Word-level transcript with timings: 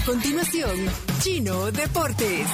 A 0.00 0.04
continuación, 0.04 0.70
Chino 1.20 1.70
Deportes. 1.70 2.46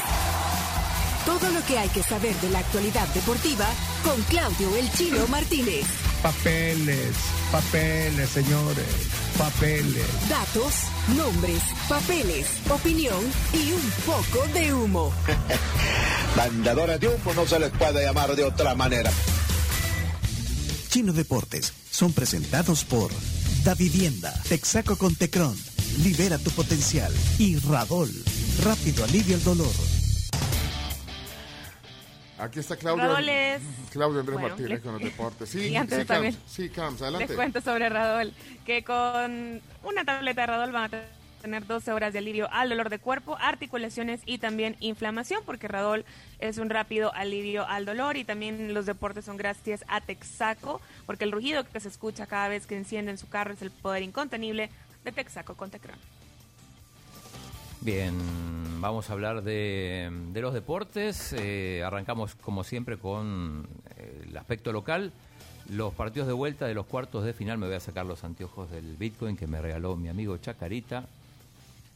Todo 1.24 1.48
lo 1.50 1.64
que 1.64 1.78
hay 1.78 1.88
que 1.90 2.02
saber 2.02 2.34
de 2.36 2.50
la 2.50 2.58
actualidad 2.58 3.06
deportiva 3.14 3.66
con 4.02 4.20
Claudio 4.22 4.76
El 4.76 4.90
Chino 4.92 5.26
Martínez. 5.28 5.86
Papeles, 6.22 7.14
papeles, 7.52 8.30
señores, 8.30 8.86
papeles. 9.38 10.28
Datos, 10.28 10.74
nombres, 11.16 11.62
papeles, 11.88 12.48
opinión 12.68 13.20
y 13.52 13.72
un 13.72 13.92
poco 14.04 14.46
de 14.52 14.74
humo. 14.74 15.12
Mandadores 16.36 16.98
de 16.98 17.08
humo 17.08 17.32
no 17.34 17.46
se 17.46 17.60
les 17.60 17.70
puede 17.70 18.04
llamar 18.04 18.34
de 18.34 18.44
otra 18.44 18.74
manera. 18.74 19.10
Chino 20.88 21.12
Deportes 21.12 21.72
son 21.90 22.12
presentados 22.12 22.84
por 22.84 23.10
Da 23.62 23.74
Vivienda, 23.74 24.32
Texaco 24.48 24.96
con 24.96 25.14
Tecron, 25.14 25.56
Libera 26.02 26.36
tu 26.38 26.50
potencial 26.50 27.12
y 27.38 27.56
Radol, 27.60 28.10
rápido 28.62 29.04
alivio 29.04 29.36
el 29.36 29.42
dolor. 29.44 29.70
Aquí 32.38 32.58
está 32.58 32.76
Claudio. 32.76 33.02
Radol 33.04 33.28
es- 33.30 33.62
Claudio 33.90 34.20
Andrés 34.20 34.34
bueno, 34.38 34.48
Martínez 34.48 34.70
les- 34.72 34.80
con 34.82 34.92
los 34.92 35.02
deportes. 35.02 35.48
Sí, 35.48 35.58
Y 35.68 35.76
antes 35.76 36.00
sí, 36.00 36.04
también. 36.04 36.34
Cams. 36.34 36.44
Sí, 36.52 36.68
Cams, 36.68 37.00
adelante. 37.02 37.28
Les 37.28 37.36
cuento 37.36 37.60
sobre 37.62 37.88
Radol, 37.88 38.32
que 38.66 38.84
con 38.84 39.62
una 39.84 40.04
tableta 40.04 40.42
de 40.42 40.46
Radol 40.46 40.72
van 40.72 40.94
a 40.94 41.00
tener 41.40 41.66
12 41.66 41.92
horas 41.92 42.12
de 42.12 42.18
alivio 42.18 42.48
al 42.52 42.68
dolor 42.68 42.90
de 42.90 42.98
cuerpo, 42.98 43.38
articulaciones 43.40 44.20
y 44.26 44.36
también 44.38 44.76
inflamación, 44.80 45.40
porque 45.46 45.68
Radol 45.68 46.04
es 46.40 46.58
un 46.58 46.68
rápido 46.68 47.14
alivio 47.14 47.66
al 47.66 47.86
dolor 47.86 48.16
y 48.18 48.24
también 48.24 48.74
los 48.74 48.84
deportes 48.84 49.24
son 49.24 49.36
gracias 49.38 49.82
a 49.88 50.00
Texaco, 50.02 50.80
porque 51.06 51.24
el 51.24 51.32
rugido 51.32 51.64
que 51.64 51.80
se 51.80 51.88
escucha 51.88 52.26
cada 52.26 52.48
vez 52.48 52.66
que 52.66 52.76
encienden 52.76 53.16
su 53.16 53.28
carro 53.28 53.54
es 53.54 53.62
el 53.62 53.70
poder 53.70 54.02
incontenible 54.02 54.70
de 55.06 55.12
Texaco 55.12 55.54
con. 55.54 55.70
Bien, 57.80 58.18
vamos 58.80 59.08
a 59.08 59.12
hablar 59.12 59.42
de, 59.42 60.10
de 60.32 60.40
los 60.40 60.52
deportes. 60.52 61.32
Eh, 61.32 61.82
arrancamos 61.86 62.34
como 62.34 62.64
siempre 62.64 62.98
con 62.98 63.68
eh, 63.96 64.24
el 64.28 64.36
aspecto 64.36 64.72
local. 64.72 65.12
Los 65.70 65.94
partidos 65.94 66.26
de 66.26 66.34
vuelta 66.34 66.66
de 66.66 66.74
los 66.74 66.86
cuartos 66.86 67.24
de 67.24 67.32
final, 67.32 67.56
me 67.56 67.66
voy 67.66 67.76
a 67.76 67.80
sacar 67.80 68.04
los 68.04 68.24
anteojos 68.24 68.68
del 68.72 68.96
Bitcoin 68.96 69.36
que 69.36 69.46
me 69.46 69.62
regaló 69.62 69.94
mi 69.96 70.08
amigo 70.08 70.36
Chacarita. 70.38 71.06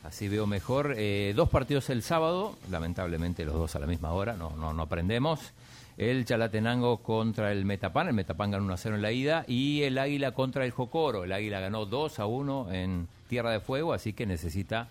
Así 0.04 0.28
veo 0.28 0.46
mejor. 0.46 0.94
Eh, 0.96 1.32
dos 1.36 1.48
partidos 1.50 1.90
el 1.90 2.02
sábado, 2.02 2.56
lamentablemente 2.70 3.44
los 3.44 3.54
dos 3.54 3.76
a 3.76 3.78
la 3.78 3.86
misma 3.86 4.12
hora, 4.12 4.34
no, 4.34 4.56
no, 4.56 4.72
no 4.72 4.82
aprendemos. 4.82 5.52
El 5.98 6.24
Chalatenango 6.24 6.98
contra 6.98 7.52
el 7.52 7.66
Metapan, 7.66 8.08
el 8.08 8.14
Metapan 8.14 8.50
ganó 8.50 8.64
1 8.64 8.74
a 8.74 8.76
0 8.78 8.96
en 8.96 9.02
la 9.02 9.12
ida, 9.12 9.44
y 9.46 9.82
el 9.82 9.98
Águila 9.98 10.32
contra 10.32 10.64
el 10.64 10.70
Jocoro. 10.70 11.24
El 11.24 11.32
Águila 11.32 11.60
ganó 11.60 11.84
2 11.84 12.18
a 12.18 12.26
1 12.26 12.72
en 12.72 13.08
Tierra 13.28 13.50
de 13.50 13.60
Fuego, 13.60 13.92
así 13.92 14.14
que 14.14 14.24
necesita 14.24 14.88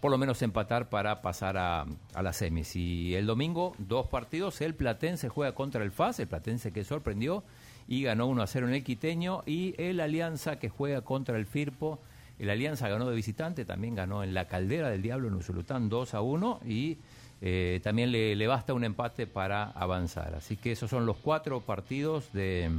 por 0.00 0.10
lo 0.10 0.18
menos 0.18 0.40
empatar 0.42 0.88
para 0.88 1.22
pasar 1.22 1.56
a, 1.58 1.84
a 2.14 2.22
las 2.22 2.36
semis. 2.36 2.76
Y 2.76 3.14
el 3.14 3.26
domingo, 3.26 3.74
dos 3.78 4.06
partidos. 4.06 4.60
El 4.60 4.74
Platense 4.74 5.28
juega 5.28 5.54
contra 5.54 5.82
el 5.82 5.90
FAS, 5.90 6.20
el 6.20 6.28
Platense 6.28 6.72
que 6.72 6.84
sorprendió 6.84 7.42
y 7.88 8.02
ganó 8.02 8.26
1 8.26 8.42
a 8.42 8.46
0 8.46 8.68
en 8.68 8.74
el 8.74 8.84
Quiteño. 8.84 9.42
Y 9.44 9.74
el 9.76 10.00
Alianza 10.00 10.58
que 10.58 10.68
juega 10.68 11.02
contra 11.02 11.36
el 11.36 11.46
Firpo. 11.46 11.98
El 12.38 12.50
Alianza 12.50 12.88
ganó 12.88 13.08
de 13.08 13.16
visitante, 13.16 13.64
también 13.64 13.94
ganó 13.94 14.22
en 14.22 14.34
la 14.34 14.46
Caldera 14.46 14.90
del 14.90 15.02
Diablo 15.02 15.28
en 15.28 15.34
Usulután 15.34 15.88
2 15.88 16.14
a 16.14 16.20
1 16.20 16.60
y 16.66 16.98
eh, 17.40 17.80
también 17.82 18.12
le, 18.12 18.46
basta 18.46 18.74
un 18.74 18.84
empate 18.84 19.26
para 19.26 19.70
avanzar. 19.70 20.34
Así 20.34 20.56
que 20.56 20.72
esos 20.72 20.90
son 20.90 21.06
los 21.06 21.16
cuatro 21.16 21.60
partidos 21.60 22.32
de, 22.32 22.70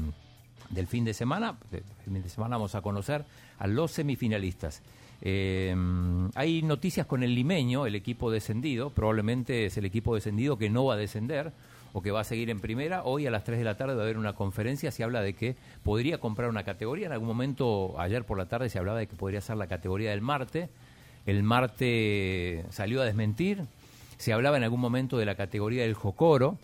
del 0.69 0.87
fin 0.87 1.05
de 1.05 1.13
semana. 1.13 1.57
El 1.71 1.83
fin 2.03 2.21
de 2.21 2.29
semana 2.29 2.57
vamos 2.57 2.75
a 2.75 2.81
conocer 2.81 3.25
a 3.57 3.67
los 3.67 3.91
semifinalistas. 3.91 4.81
Eh, 5.21 5.75
hay 6.35 6.61
noticias 6.61 7.05
con 7.05 7.23
el 7.23 7.35
limeño, 7.35 7.85
el 7.85 7.95
equipo 7.95 8.31
descendido, 8.31 8.89
probablemente 8.89 9.65
es 9.65 9.77
el 9.77 9.85
equipo 9.85 10.15
descendido 10.15 10.57
que 10.57 10.69
no 10.69 10.85
va 10.85 10.93
a 10.93 10.97
descender 10.97 11.51
o 11.93 12.01
que 12.01 12.11
va 12.11 12.21
a 12.21 12.23
seguir 12.23 12.49
en 12.49 12.59
primera. 12.59 13.03
Hoy 13.03 13.27
a 13.27 13.31
las 13.31 13.43
3 13.43 13.57
de 13.57 13.63
la 13.63 13.77
tarde 13.77 13.95
va 13.95 14.01
a 14.01 14.03
haber 14.03 14.17
una 14.17 14.33
conferencia, 14.33 14.91
se 14.91 15.03
habla 15.03 15.21
de 15.21 15.33
que 15.33 15.55
podría 15.83 16.19
comprar 16.19 16.49
una 16.49 16.63
categoría. 16.63 17.07
En 17.07 17.13
algún 17.13 17.27
momento, 17.27 17.99
ayer 17.99 18.25
por 18.25 18.37
la 18.37 18.47
tarde, 18.47 18.69
se 18.69 18.79
hablaba 18.79 18.99
de 18.99 19.07
que 19.07 19.15
podría 19.15 19.41
ser 19.41 19.57
la 19.57 19.67
categoría 19.67 20.11
del 20.11 20.21
Marte. 20.21 20.69
El 21.25 21.43
Marte 21.43 22.65
salió 22.69 23.01
a 23.01 23.05
desmentir. 23.05 23.65
Se 24.17 24.33
hablaba 24.33 24.57
en 24.57 24.63
algún 24.63 24.79
momento 24.79 25.17
de 25.17 25.25
la 25.25 25.35
categoría 25.35 25.83
del 25.83 25.93
Jocoro. 25.93 26.57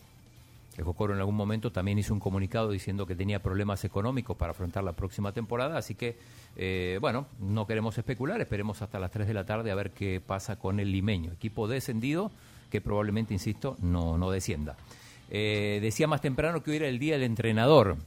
El 0.77 0.83
Jocoro 0.83 1.13
en 1.13 1.19
algún 1.19 1.35
momento 1.35 1.71
también 1.71 1.97
hizo 1.97 2.13
un 2.13 2.19
comunicado 2.19 2.69
diciendo 2.69 3.05
que 3.05 3.15
tenía 3.15 3.41
problemas 3.41 3.85
económicos 3.85 4.35
para 4.35 4.51
afrontar 4.51 4.83
la 4.83 4.91
próxima 4.91 5.31
temporada, 5.31 5.77
así 5.77 5.95
que, 5.95 6.17
eh, 6.57 6.97
bueno, 6.99 7.27
no 7.39 7.65
queremos 7.65 7.97
especular, 7.97 8.41
esperemos 8.41 8.81
hasta 8.81 8.99
las 8.99 9.09
3 9.11 9.25
de 9.25 9.33
la 9.33 9.45
tarde 9.45 9.71
a 9.71 9.75
ver 9.75 9.91
qué 9.91 10.19
pasa 10.25 10.57
con 10.57 10.81
el 10.81 10.91
limeño, 10.91 11.31
equipo 11.31 11.69
descendido 11.69 12.29
que 12.69 12.81
probablemente, 12.81 13.33
insisto, 13.33 13.77
no, 13.81 14.17
no 14.17 14.31
descienda. 14.31 14.75
Eh, 15.29 15.79
decía 15.81 16.07
más 16.07 16.21
temprano 16.21 16.61
que 16.61 16.71
hoy 16.71 16.77
era 16.77 16.87
el 16.87 16.99
día 16.99 17.13
del 17.13 17.23
entrenador, 17.23 17.97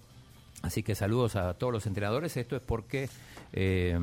así 0.62 0.82
que 0.82 0.94
saludos 0.94 1.36
a 1.36 1.54
todos 1.54 1.72
los 1.72 1.86
entrenadores, 1.86 2.36
esto 2.36 2.56
es 2.56 2.62
porque 2.62 3.08
eh, 3.52 3.98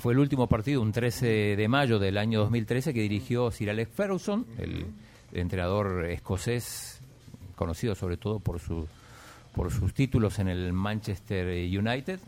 fue 0.00 0.12
el 0.12 0.18
último 0.18 0.46
partido, 0.46 0.82
un 0.82 0.92
13 0.92 1.56
de 1.56 1.68
mayo 1.68 1.98
del 1.98 2.18
año 2.18 2.40
2013, 2.40 2.92
que 2.92 3.00
dirigió 3.00 3.50
Sir 3.50 3.70
Alex 3.70 3.90
Ferguson, 3.94 4.46
el 4.58 4.86
entrenador 5.32 6.06
escocés 6.06 7.00
conocido 7.58 7.94
sobre 7.94 8.16
todo 8.16 8.38
por, 8.38 8.60
su, 8.60 8.86
por 9.54 9.70
sus 9.70 9.92
títulos 9.92 10.38
en 10.38 10.48
el 10.48 10.72
Manchester 10.72 11.46
United. 11.46 12.20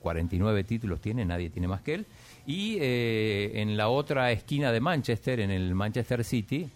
49 0.00 0.64
títulos 0.64 1.00
tiene, 1.00 1.24
nadie 1.24 1.50
tiene 1.50 1.68
más 1.68 1.82
que 1.82 1.94
él. 1.94 2.06
Y 2.46 2.78
eh, 2.80 3.52
en 3.54 3.76
la 3.76 3.88
otra 3.88 4.32
esquina 4.32 4.72
de 4.72 4.80
Manchester, 4.80 5.40
en 5.40 5.50
el 5.50 5.74
Manchester 5.74 6.24
City, 6.24 6.68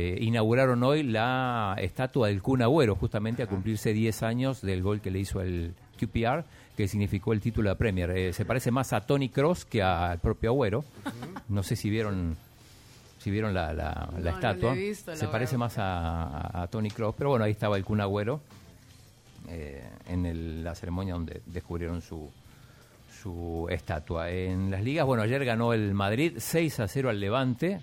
eh, 0.00 0.16
inauguraron 0.20 0.80
hoy 0.84 1.02
la 1.02 1.74
estatua 1.80 2.28
del 2.28 2.40
Kun 2.40 2.62
Agüero, 2.62 2.94
justamente 2.94 3.42
a 3.42 3.46
cumplirse 3.48 3.92
10 3.92 4.22
años 4.22 4.60
del 4.62 4.80
gol 4.82 5.00
que 5.00 5.10
le 5.10 5.18
hizo 5.18 5.40
el 5.40 5.74
QPR, 5.98 6.44
que 6.76 6.86
significó 6.86 7.32
el 7.32 7.40
título 7.40 7.70
de 7.70 7.74
Premier. 7.76 8.10
Eh, 8.10 8.32
se 8.32 8.44
parece 8.44 8.70
más 8.70 8.92
a 8.92 9.00
Tony 9.00 9.28
Cross 9.28 9.64
que 9.64 9.82
al 9.82 10.20
propio 10.20 10.50
Agüero. 10.50 10.84
No 11.48 11.62
sé 11.64 11.74
si 11.74 11.90
vieron 11.90 12.36
si 13.18 13.32
vieron 13.32 13.52
la, 13.52 13.72
la, 13.72 14.08
la 14.12 14.12
No, 14.12 14.20
no 14.20 14.30
estatua. 14.30 14.72
visto, 14.74 15.10
la 15.10 15.16
se 15.16 15.26
parece 15.26 15.56
verdad. 15.56 15.58
más 15.66 15.78
a, 15.78 16.24
a- 16.28 16.62
a 16.62 16.66
Tony 16.68 16.88
Cross, 16.90 17.16
pero 17.18 17.30
bueno, 17.30 17.44
ahí 17.44 17.50
estaba 17.50 17.76
el 17.76 17.84
Kun 17.84 18.00
Agüero 18.00 18.40
eh, 19.48 19.82
en 20.06 20.24
el- 20.26 20.62
la 20.62 20.74
ceremonia 20.76 21.14
donde 21.14 21.42
descubrieron 21.46 22.00
su, 22.00 22.30
su 23.22 23.66
estatua. 23.70 24.30
En 24.30 24.70
las 24.70 24.82
ligas, 24.84 25.04
bueno, 25.04 25.24
ayer 25.24 25.44
ganó 25.44 25.72
el 25.72 25.94
Madrid 25.94 26.34
6 26.36 26.78
a 26.80 26.86
0 26.86 27.10
al 27.10 27.18
Levante, 27.18 27.80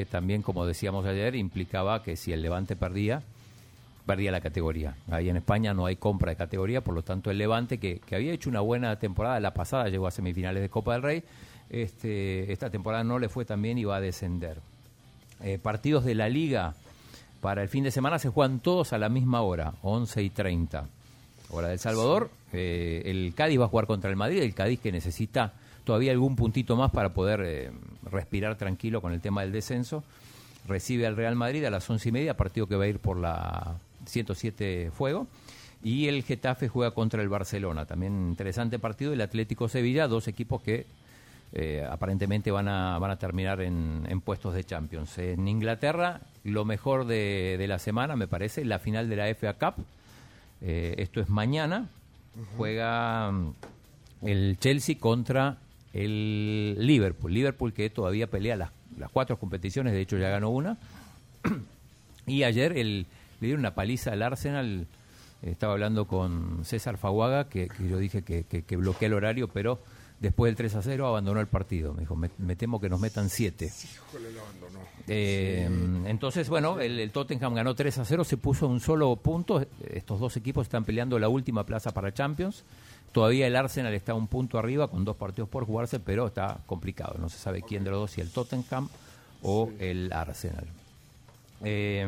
que 0.00 0.06
también, 0.06 0.40
como 0.40 0.64
decíamos 0.64 1.04
ayer, 1.04 1.36
implicaba 1.36 2.02
que 2.02 2.16
si 2.16 2.32
el 2.32 2.40
Levante 2.40 2.74
perdía, 2.74 3.22
perdía 4.06 4.32
la 4.32 4.40
categoría. 4.40 4.96
Ahí 5.10 5.28
en 5.28 5.36
España 5.36 5.74
no 5.74 5.84
hay 5.84 5.96
compra 5.96 6.30
de 6.30 6.36
categoría, 6.36 6.80
por 6.80 6.94
lo 6.94 7.02
tanto 7.02 7.30
el 7.30 7.36
Levante, 7.36 7.76
que, 7.76 7.98
que 7.98 8.16
había 8.16 8.32
hecho 8.32 8.48
una 8.48 8.60
buena 8.60 8.98
temporada, 8.98 9.38
la 9.40 9.52
pasada 9.52 9.90
llegó 9.90 10.06
a 10.06 10.10
semifinales 10.10 10.62
de 10.62 10.70
Copa 10.70 10.94
del 10.94 11.02
Rey, 11.02 11.22
este, 11.68 12.50
esta 12.50 12.70
temporada 12.70 13.04
no 13.04 13.18
le 13.18 13.28
fue 13.28 13.44
tan 13.44 13.60
bien 13.60 13.76
y 13.76 13.84
va 13.84 13.96
a 13.96 14.00
descender. 14.00 14.62
Eh, 15.42 15.58
partidos 15.58 16.06
de 16.06 16.14
la 16.14 16.30
liga 16.30 16.72
para 17.42 17.62
el 17.62 17.68
fin 17.68 17.84
de 17.84 17.90
semana 17.90 18.18
se 18.18 18.30
juegan 18.30 18.60
todos 18.60 18.94
a 18.94 18.98
la 18.98 19.10
misma 19.10 19.42
hora, 19.42 19.74
11 19.82 20.22
y 20.22 20.30
30. 20.30 20.86
Hora 21.50 21.68
del 21.68 21.78
Salvador, 21.78 22.30
eh, 22.54 23.02
el 23.04 23.34
Cádiz 23.34 23.60
va 23.60 23.66
a 23.66 23.68
jugar 23.68 23.86
contra 23.86 24.08
el 24.08 24.16
Madrid, 24.16 24.40
el 24.40 24.54
Cádiz 24.54 24.80
que 24.80 24.92
necesita 24.92 25.52
todavía 25.84 26.12
algún 26.12 26.36
puntito 26.36 26.74
más 26.74 26.90
para 26.90 27.12
poder 27.12 27.42
eh, 27.44 27.70
respirar 28.10 28.56
tranquilo 28.56 29.00
con 29.00 29.12
el 29.12 29.20
tema 29.20 29.42
del 29.42 29.52
descenso. 29.52 30.04
Recibe 30.66 31.06
al 31.06 31.16
Real 31.16 31.36
Madrid 31.36 31.64
a 31.64 31.70
las 31.70 31.88
once 31.88 32.08
y 32.08 32.12
media, 32.12 32.36
partido 32.36 32.66
que 32.66 32.76
va 32.76 32.84
a 32.84 32.88
ir 32.88 32.98
por 32.98 33.16
la 33.16 33.76
107 34.06 34.90
Fuego. 34.92 35.26
Y 35.82 36.08
el 36.08 36.22
Getafe 36.22 36.68
juega 36.68 36.92
contra 36.92 37.22
el 37.22 37.28
Barcelona, 37.28 37.86
también 37.86 38.28
interesante 38.28 38.78
partido. 38.78 39.12
El 39.12 39.22
Atlético 39.22 39.68
Sevilla, 39.68 40.08
dos 40.08 40.28
equipos 40.28 40.60
que 40.60 40.86
eh, 41.52 41.84
aparentemente 41.88 42.50
van 42.50 42.68
a, 42.68 42.98
van 42.98 43.10
a 43.10 43.18
terminar 43.18 43.60
en, 43.62 44.06
en 44.08 44.20
puestos 44.20 44.54
de 44.54 44.62
Champions. 44.62 45.16
En 45.18 45.48
Inglaterra, 45.48 46.20
lo 46.44 46.64
mejor 46.64 47.06
de, 47.06 47.56
de 47.58 47.66
la 47.66 47.78
semana, 47.78 48.14
me 48.14 48.28
parece, 48.28 48.64
la 48.64 48.78
final 48.78 49.08
de 49.08 49.16
la 49.16 49.34
FA 49.34 49.54
Cup. 49.54 49.84
Eh, 50.60 50.96
esto 50.98 51.20
es 51.20 51.28
mañana. 51.28 51.88
Juega 52.56 53.32
mm, 53.32 53.54
el 54.22 54.58
Chelsea 54.60 54.96
contra 54.98 55.56
el 55.92 56.76
Liverpool. 56.78 57.32
Liverpool 57.32 57.72
que 57.72 57.90
todavía 57.90 58.28
pelea 58.28 58.56
las, 58.56 58.70
las 58.98 59.10
cuatro 59.10 59.38
competiciones, 59.38 59.92
de 59.92 60.00
hecho 60.00 60.18
ya 60.18 60.28
ganó 60.30 60.50
una. 60.50 60.78
y 62.26 62.42
ayer 62.42 62.76
el, 62.76 63.06
le 63.40 63.46
dieron 63.46 63.60
una 63.60 63.74
paliza 63.74 64.12
al 64.12 64.22
Arsenal. 64.22 64.86
Estaba 65.42 65.72
hablando 65.72 66.06
con 66.06 66.64
César 66.64 66.98
Faguaga, 66.98 67.48
que, 67.48 67.68
que 67.68 67.88
yo 67.88 67.98
dije 67.98 68.22
que, 68.22 68.44
que, 68.44 68.62
que 68.62 68.76
bloquea 68.76 69.06
el 69.06 69.14
horario, 69.14 69.48
pero 69.48 69.80
después 70.20 70.50
del 70.50 70.56
3 70.56 70.76
a 70.76 70.82
0 70.82 71.06
abandonó 71.08 71.40
el 71.40 71.48
partido. 71.48 71.92
Me 71.92 72.00
dijo, 72.00 72.14
me, 72.14 72.30
me 72.38 72.54
temo 72.54 72.80
que 72.80 72.88
nos 72.88 73.00
metan 73.00 73.28
7. 73.28 73.64
Híjole, 73.66 74.32
lo 74.32 74.40
abandonó. 74.42 74.78
Eh, 75.08 75.68
Entonces, 76.06 76.48
bueno, 76.48 76.78
el, 76.78 77.00
el 77.00 77.10
Tottenham 77.10 77.54
ganó 77.54 77.74
3 77.74 77.98
a 77.98 78.04
0, 78.04 78.22
se 78.22 78.36
puso 78.36 78.68
un 78.68 78.78
solo 78.80 79.16
punto. 79.16 79.66
Estos 79.92 80.20
dos 80.20 80.36
equipos 80.36 80.66
están 80.66 80.84
peleando 80.84 81.18
la 81.18 81.28
última 81.28 81.64
plaza 81.64 81.90
para 81.90 82.14
Champions. 82.14 82.62
Todavía 83.12 83.48
el 83.48 83.56
Arsenal 83.56 83.92
está 83.94 84.14
un 84.14 84.28
punto 84.28 84.56
arriba 84.56 84.86
con 84.86 85.04
dos 85.04 85.16
partidos 85.16 85.48
por 85.48 85.64
jugarse, 85.66 85.98
pero 85.98 86.28
está 86.28 86.60
complicado. 86.66 87.16
No 87.18 87.28
se 87.28 87.38
sabe 87.38 87.62
quién 87.62 87.82
de 87.82 87.90
los 87.90 87.98
dos, 88.00 88.10
si 88.12 88.20
el 88.20 88.30
Tottenham 88.30 88.88
o 89.42 89.70
el 89.80 90.12
Arsenal. 90.12 90.66
Eh, 91.64 92.06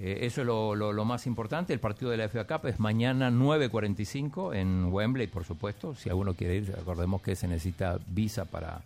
eh, 0.00 0.18
eso 0.22 0.40
es 0.40 0.46
lo, 0.46 0.74
lo- 0.74 1.04
más 1.04 1.26
importante. 1.26 1.72
El 1.72 1.80
partido 1.80 2.10
de 2.10 2.16
la 2.16 2.28
FA 2.28 2.46
Cup 2.46 2.66
es 2.68 2.80
mañana 2.80 3.30
9.45 3.30 4.54
en 4.54 4.86
Wembley, 4.92 5.26
por 5.26 5.44
supuesto. 5.44 5.94
Si 5.94 6.08
alguno 6.08 6.34
quiere 6.34 6.56
ir, 6.56 6.72
recordemos 6.72 7.22
que 7.22 7.36
se 7.36 7.46
necesita 7.48 7.98
visa 8.08 8.44
para, 8.44 8.80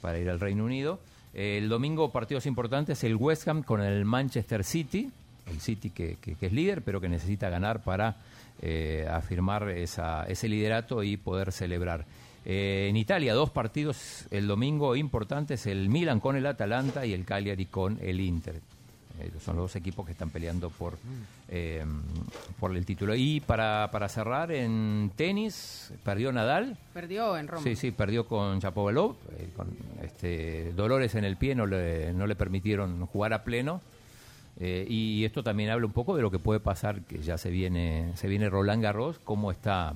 para 0.00 0.18
ir 0.18 0.28
al 0.30 0.40
Reino 0.40 0.64
Unido. 0.64 0.98
Eh, 1.34 1.58
el 1.58 1.68
domingo 1.68 2.10
partidos 2.10 2.46
importantes, 2.46 3.04
el 3.04 3.16
West 3.16 3.46
Ham 3.48 3.62
con 3.62 3.80
el 3.82 4.04
Manchester 4.04 4.64
City. 4.64 5.10
El 5.50 5.60
City 5.60 5.90
que, 5.90 6.16
es 6.40 6.52
líder, 6.52 6.82
pero 6.82 7.00
que 7.00 7.08
necesita 7.08 7.48
ganar 7.48 7.82
para 7.82 8.16
eh, 8.60 9.06
afirmar 9.10 9.68
esa- 9.70 10.24
ese 10.26 10.48
liderato 10.48 11.02
y 11.02 11.16
poder 11.16 11.52
celebrar. 11.52 12.04
En 12.44 12.96
Italia, 12.96 13.34
dos 13.34 13.50
partidos 13.50 14.24
el 14.30 14.46
domingo 14.46 14.96
importantes, 14.96 15.66
el 15.66 15.88
Milan 15.90 16.18
con 16.20 16.34
el 16.36 16.46
Atalanta 16.46 17.04
y 17.04 17.12
el 17.12 17.24
Cagliari 17.26 17.66
con 17.66 17.98
el 18.00 18.20
Inter. 18.20 18.60
Eh, 19.20 19.30
son 19.44 19.56
los 19.56 19.64
dos 19.64 19.76
equipos 19.76 20.06
que 20.06 20.12
están 20.12 20.30
peleando 20.30 20.70
por, 20.70 20.96
eh, 21.48 21.84
por 22.60 22.76
el 22.76 22.84
título. 22.86 23.14
Y 23.14 23.40
para, 23.40 23.88
para 23.92 24.08
cerrar, 24.08 24.52
en 24.52 25.10
tenis, 25.16 25.92
perdió 26.04 26.30
Nadal. 26.32 26.76
Perdió 26.94 27.36
en 27.36 27.48
Roma. 27.48 27.62
Sí, 27.64 27.74
sí, 27.76 27.90
perdió 27.90 28.26
con 28.26 28.60
Chapovalov. 28.60 29.16
eh, 29.38 29.48
con 29.56 29.68
este, 30.02 30.72
dolores 30.74 31.14
en 31.14 31.24
el 31.24 31.36
pie 31.36 31.54
no 31.54 31.66
le, 31.66 32.12
no 32.12 32.26
le 32.26 32.36
permitieron 32.36 33.06
jugar 33.06 33.32
a 33.32 33.42
pleno. 33.44 33.80
Eh, 34.60 34.86
y 34.88 35.24
esto 35.24 35.42
también 35.44 35.70
habla 35.70 35.86
un 35.86 35.92
poco 35.92 36.16
de 36.16 36.22
lo 36.22 36.30
que 36.30 36.38
puede 36.40 36.58
pasar, 36.60 37.02
que 37.02 37.18
ya 37.22 37.38
se 37.38 37.48
viene, 37.50 38.12
se 38.16 38.26
viene 38.28 38.48
Roland 38.50 38.82
Garros, 38.82 39.18
cómo 39.22 39.52
está, 39.52 39.94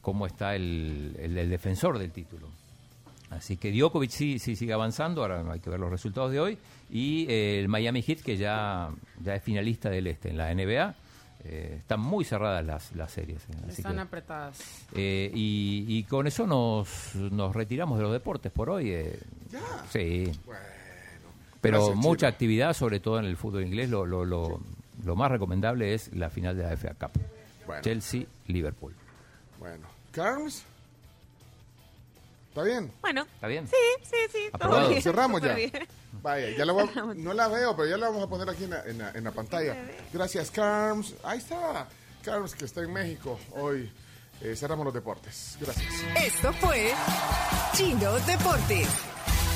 cómo 0.00 0.26
está 0.26 0.54
el, 0.56 1.14
el- 1.18 1.36
el 1.36 1.50
defensor 1.50 1.98
del 1.98 2.10
título. 2.10 2.48
Así 3.36 3.56
que 3.56 3.70
Djokovic 3.72 4.10
sí, 4.10 4.38
sí 4.38 4.56
sigue 4.56 4.72
avanzando, 4.72 5.22
ahora 5.22 5.44
hay 5.52 5.60
que 5.60 5.70
ver 5.70 5.80
los 5.80 5.90
resultados 5.90 6.30
de 6.32 6.40
hoy. 6.40 6.58
Y 6.90 7.26
eh, 7.28 7.60
el 7.60 7.68
Miami 7.68 8.02
Heat, 8.02 8.20
que 8.20 8.36
ya, 8.36 8.90
ya 9.22 9.34
es 9.34 9.42
finalista 9.42 9.90
del 9.90 10.06
este 10.06 10.30
en 10.30 10.36
la 10.38 10.54
NBA. 10.54 10.94
eh, 11.46 11.76
están 11.80 12.00
muy 12.00 12.24
cerradas 12.24 12.64
las, 12.64 12.94
las 12.96 13.10
series. 13.12 13.42
eh, 13.50 13.56
así 13.68 13.80
Están 13.82 13.96
que- 13.96 14.00
apretadas. 14.02 14.58
eh, 14.94 15.30
y, 15.34 15.84
y 15.88 16.04
con 16.04 16.26
eso 16.26 16.46
nos, 16.46 17.14
nos 17.16 17.54
retiramos 17.54 17.98
de 17.98 18.04
los 18.04 18.12
deportes 18.12 18.50
por 18.52 18.70
hoy. 18.70 18.90
eh. 18.90 19.18
Sí. 19.90 20.30
Pero 21.60 21.78
Gracias, 21.78 21.96
mucha 21.96 22.28
actividad, 22.28 22.74
sobre 22.74 23.00
todo 23.00 23.18
en 23.18 23.24
el 23.24 23.36
fútbol 23.36 23.64
inglés. 23.64 23.88
Lo, 23.88 24.04
lo, 24.06 24.24
lo, 24.24 24.60
lo 25.04 25.16
más 25.16 25.30
recomendable 25.30 25.94
es 25.94 26.12
la 26.14 26.28
final 26.30 26.56
de 26.56 26.62
la 26.64 26.76
FA 26.76 26.94
Cup. 26.94 27.12
Bueno. 27.66 27.82
Chelsea-Liverpool. 27.82 28.94
Bueno. 29.58 29.86
¿Carms? 30.12 30.64
¿Está 32.54 32.62
bien? 32.62 32.92
Bueno, 33.00 33.22
¿Está 33.34 33.48
bien? 33.48 33.66
sí, 33.66 33.74
sí, 34.08 34.16
sí. 34.32 34.38
todo 34.56 34.88
bien, 34.88 35.02
Cerramos 35.02 35.42
ya. 35.42 35.54
bien. 35.54 35.72
Vaya, 36.22 36.50
ya 36.56 36.64
la 36.64 36.72
voy 36.72 36.84
a- 36.94 37.02
no 37.16 37.32
la 37.34 37.48
veo, 37.48 37.74
pero 37.74 37.88
ya 37.90 37.96
la 37.96 38.08
vamos 38.10 38.22
a 38.22 38.28
poner 38.28 38.48
aquí 38.48 38.62
en 38.62 38.70
la, 38.70 38.82
en 38.84 38.98
la- 38.98 39.10
en 39.10 39.24
la 39.24 39.32
pantalla. 39.32 39.76
Gracias, 40.12 40.52
Carms. 40.52 41.14
Ahí 41.24 41.38
está. 41.38 41.88
Carms, 42.22 42.54
que 42.54 42.64
está 42.66 42.80
en 42.82 42.92
México 42.92 43.40
hoy. 43.56 43.90
Eh, 44.40 44.54
cerramos 44.54 44.84
los 44.84 44.94
deportes. 44.94 45.56
Gracias. 45.60 45.84
Esto 46.24 46.52
fue 46.54 46.92
Chino 47.74 48.12
Deportes. 48.20 48.86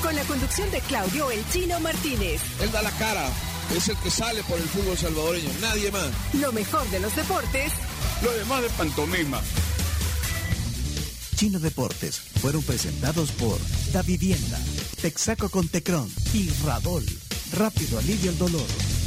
Con 0.03 0.13
la 0.15 0.23
conducción 0.25 0.69
de 0.71 0.81
Claudio 0.81 1.31
El 1.31 1.47
Chino 1.51 1.79
Martínez. 1.79 2.41
Él 2.61 2.69
da 2.73 2.81
la 2.81 2.91
cara, 2.91 3.27
es 3.73 3.87
el 3.87 3.95
que 3.97 4.09
sale 4.09 4.43
por 4.43 4.57
el 4.57 4.63
fútbol 4.67 4.97
salvadoreño, 4.97 5.49
nadie 5.61 5.89
más. 5.91 6.09
Lo 6.33 6.51
mejor 6.51 6.85
de 6.89 6.99
los 6.99 7.15
deportes 7.15 7.71
Lo 8.23 8.31
demás 8.33 8.61
de 8.61 8.69
pantomima. 8.71 9.41
Chino 11.39 11.57
Deportes 11.57 12.19
fueron 12.19 12.61
presentados 12.63 13.31
por 13.31 13.57
Da 13.93 14.01
Vivienda, 14.01 14.59
Texaco 15.01 15.47
con 15.47 15.69
Tecron 15.69 16.11
y 16.33 16.49
Radol. 16.65 17.05
Rápido 17.53 17.97
alivio 17.97 18.31
el 18.31 18.37
dolor. 18.37 18.98